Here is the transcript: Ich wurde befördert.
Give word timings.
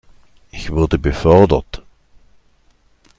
Ich 0.49 0.71
wurde 0.71 0.97
befördert. 0.97 1.83